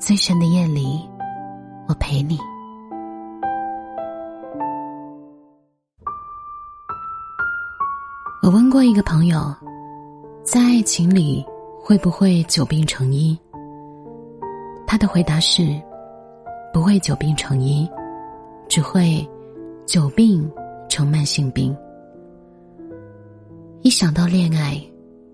[0.00, 1.06] 最深的夜里，
[1.86, 2.38] 我陪你。
[8.42, 9.54] 我问过一个朋友，
[10.42, 11.44] 在爱情里
[11.78, 13.38] 会不会久病成医？
[14.86, 15.78] 他的回答是：
[16.72, 17.86] 不会久病成医，
[18.68, 19.28] 只会
[19.84, 20.50] 久病
[20.88, 21.76] 成慢性病。
[23.82, 24.82] 一想到恋爱，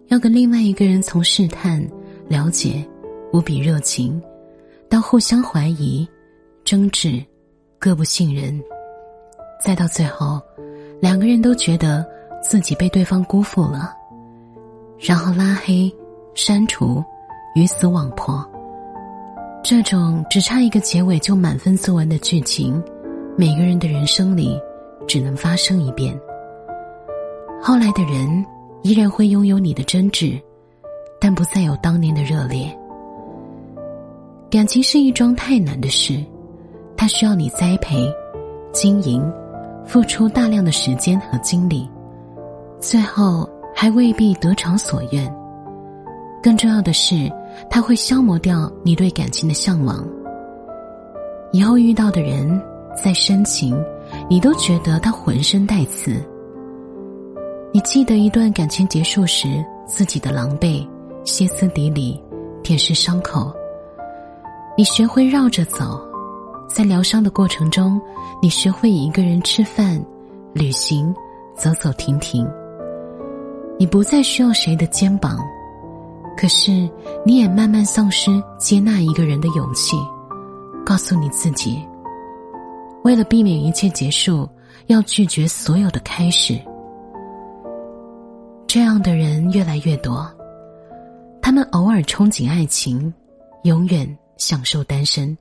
[0.08, 1.80] 要跟另外一个人从试探、
[2.26, 2.84] 了解、
[3.32, 4.20] 无比热情，
[4.88, 6.08] 到互相怀疑、
[6.64, 7.24] 争执、
[7.78, 8.60] 各不信任，
[9.62, 10.40] 再到最后，
[11.00, 12.04] 两个人都觉得。
[12.42, 13.92] 自己被对方辜负了，
[15.00, 15.92] 然后拉黑、
[16.32, 17.02] 删除、
[17.56, 18.48] 鱼死网破。
[19.64, 22.80] 这种只差一个结尾就满分作文的剧情，
[23.36, 24.56] 每个人的人生里
[25.08, 26.16] 只能发生一遍。
[27.60, 28.46] 后来的人
[28.82, 30.40] 依然会拥有你的真挚，
[31.20, 32.72] 但不再有当年的热烈。
[34.48, 36.24] 感情是一桩太难的事，
[36.96, 38.08] 它需要你栽培、
[38.72, 39.20] 经营，
[39.84, 41.88] 付出大量的时间和精力。
[42.78, 45.34] 最后还未必得偿所愿。
[46.40, 47.28] 更重要的是，
[47.68, 50.06] 它会消磨掉你对感情的向往。
[51.50, 52.62] 以后遇到的人
[52.94, 53.76] 再深情，
[54.30, 56.22] 你都觉得他浑身带刺。
[57.72, 60.86] 你记得一段感情结束时自己的狼狈、
[61.24, 62.22] 歇斯底里、
[62.62, 63.52] 舔舐伤口。
[64.78, 65.98] 你学会绕着走，
[66.68, 67.98] 在疗伤的过程中，
[68.42, 69.98] 你学会一个人吃饭、
[70.52, 71.14] 旅行、
[71.54, 72.46] 走走停停。
[73.78, 75.38] 你不再需要谁的肩膀，
[76.36, 76.88] 可是
[77.24, 79.96] 你也慢慢丧失接纳一个人的勇气。
[80.84, 81.82] 告诉你自己，
[83.02, 84.46] 为了避免一切结束，
[84.88, 86.60] 要拒绝所有的开始。
[88.66, 90.30] 这样的人越来越多，
[91.40, 93.12] 他们偶尔憧憬爱情，
[93.62, 94.06] 永远
[94.36, 95.36] 享受单身。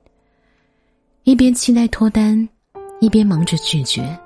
[1.24, 2.48] 一边期待脱单，
[3.00, 4.16] 一边忙着拒绝。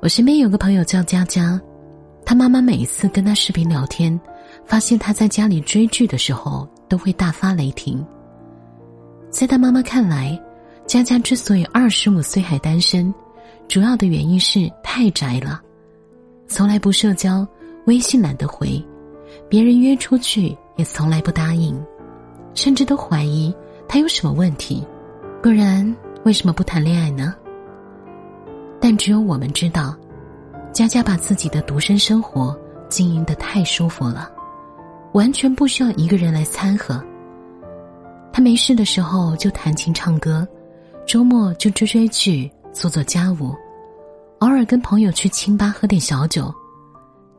[0.00, 1.60] 我身边有个朋友叫佳佳。
[2.26, 4.18] 他妈妈每次跟他视频聊天，
[4.64, 8.02] 发现他在家里追剧的时候都会大发雷霆。
[9.28, 10.40] 在他妈妈看来，
[10.86, 13.12] 佳佳之所以二十五岁还单身，
[13.68, 15.60] 主要的原因是太宅了，
[16.46, 17.46] 从来不社交，
[17.84, 18.82] 微信懒得回，
[19.46, 21.78] 别人约出去也从来不答应，
[22.54, 23.54] 甚至都怀疑
[23.86, 24.86] 他有什么问题，
[25.42, 25.94] 不然
[26.24, 27.34] 为什么不谈恋爱呢？
[28.80, 29.94] 但只有我们知道。
[30.72, 34.28] 佳佳把自己的独身生活经营的太舒服了，
[35.12, 37.00] 完全不需要一个人来掺和。
[38.32, 40.44] 他没事的时候就弹琴唱歌，
[41.06, 43.54] 周末就追追剧、做做家务，
[44.40, 46.52] 偶尔跟朋友去清吧喝点小酒。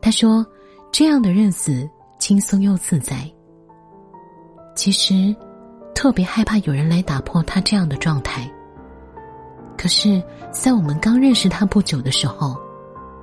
[0.00, 0.44] 他说
[0.90, 1.86] ：“这样的日子
[2.18, 3.30] 轻松又自在。”
[4.76, 5.34] 其实，
[5.92, 8.48] 特别害怕有人来打破他这样的状态。
[9.76, 10.22] 可是，
[10.52, 12.56] 在我们刚认识他不久的时候。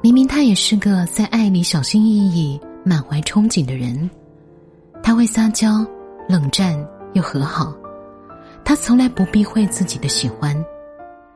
[0.01, 4.09] 明明他也是个在爱里小心翼翼、满怀憧憬的人，
[5.01, 5.85] 他会撒娇、
[6.27, 6.77] 冷战
[7.13, 7.73] 又和好，
[8.65, 10.53] 他从来不避讳自己的喜欢，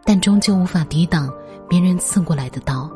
[0.03, 1.31] 但终究无法抵挡
[1.69, 2.91] 别人刺过来的刀。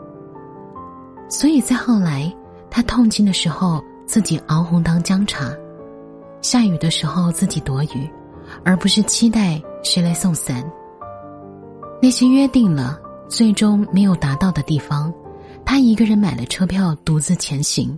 [1.30, 2.30] 所以在后来，
[2.70, 5.54] 他痛经的时候自己熬红糖姜茶，
[6.42, 8.10] 下雨的时候自己躲雨，
[8.64, 10.64] 而不是期待谁来送伞。
[12.02, 15.14] 那些约定了最终没有达到的地方。
[15.64, 17.96] 他一个人买了车票，独自前行。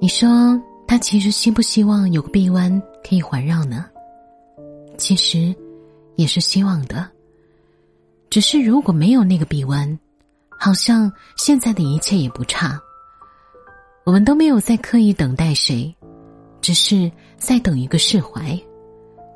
[0.00, 3.86] 你说他其实希不希望有个臂弯可以环绕呢？
[4.98, 5.54] 其实，
[6.16, 7.08] 也是希望的。
[8.28, 9.98] 只是如果没有那个臂弯，
[10.48, 12.78] 好像现在的一切也不差。
[14.04, 15.94] 我们都没有在刻意等待谁，
[16.60, 18.58] 只是在等一个释怀，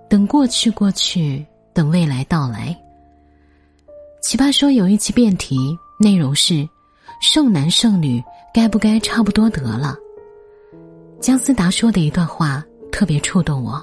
[0.09, 2.77] 等过去过去，等未来到来。
[4.23, 6.69] 奇葩说有一期辩题，内容是。
[7.21, 8.23] 剩男剩女
[8.53, 9.97] 该不该差不多得了？
[11.21, 12.63] 姜思达说的一段话
[12.93, 13.83] 特别触动我。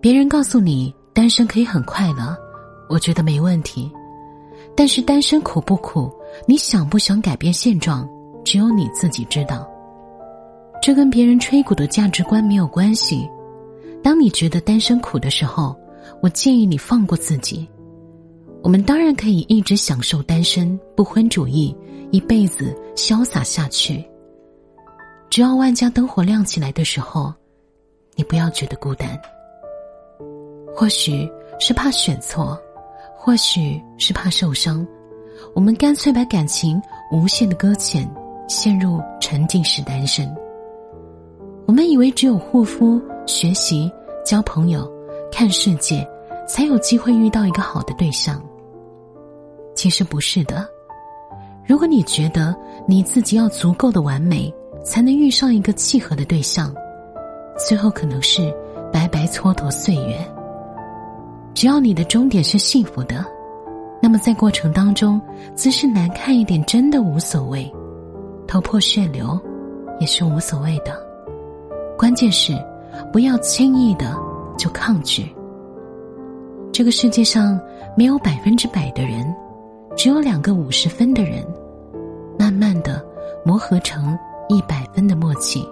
[0.00, 2.34] 别人告诉你单身可以很快乐，
[2.88, 3.90] 我觉得没问题。
[4.74, 6.10] 但是单身苦不苦？
[6.46, 8.08] 你想不想改变现状？
[8.42, 9.68] 只有你自己知道。
[10.82, 13.30] 这跟别人吹鼓的价值观没有关系。
[14.02, 15.76] 当你觉得单身苦的时候，
[16.20, 17.68] 我建议你放过自己。
[18.64, 21.72] 我们当然可以一直享受单身、不婚主义，
[22.10, 24.04] 一辈子潇洒下去。
[25.30, 27.32] 只要万家灯火亮起来的时候，
[28.16, 29.16] 你不要觉得孤单。
[30.74, 31.30] 或许
[31.60, 32.60] 是怕选错，
[33.16, 34.84] 或许是怕受伤，
[35.54, 36.82] 我们干脆把感情
[37.12, 38.04] 无限的搁浅，
[38.48, 40.28] 陷入沉浸式单身。
[41.66, 43.90] 我们以为只有护肤、学习、
[44.24, 44.90] 交朋友、
[45.30, 46.06] 看世界，
[46.46, 48.42] 才有机会遇到一个好的对象。
[49.74, 50.68] 其实不是的。
[51.64, 52.54] 如果你觉得
[52.86, 54.52] 你自己要足够的完美，
[54.84, 56.74] 才能遇上一个契合的对象，
[57.56, 58.52] 最后可能是
[58.92, 60.18] 白白蹉跎岁月。
[61.54, 63.24] 只要你的终点是幸福的，
[64.02, 65.20] 那么在过程当中
[65.54, 67.72] 姿势难看一点真的无所谓，
[68.46, 69.38] 头破血流
[70.00, 71.11] 也是无所谓的。
[72.02, 72.52] 关键是，
[73.12, 74.12] 不要轻易的
[74.58, 75.32] 就抗拒。
[76.72, 77.56] 这个世界上
[77.96, 79.24] 没有百分之百的人，
[79.96, 81.46] 只有两个五十分的人，
[82.36, 83.00] 慢慢的
[83.44, 84.18] 磨合成
[84.48, 85.64] 一百分的默契。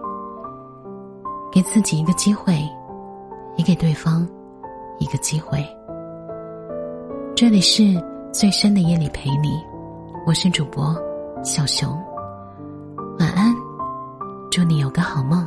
[1.51, 2.63] 给自己一个机会，
[3.57, 4.25] 也给对方
[5.01, 5.67] 一个机会。
[7.35, 8.01] 这里是
[8.31, 9.61] 最深的夜里陪你，
[10.25, 10.95] 我是主播
[11.43, 11.91] 小熊，
[13.19, 13.53] 晚安，
[14.49, 15.40] 祝你有个好梦。